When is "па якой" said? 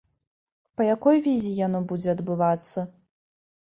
0.79-1.23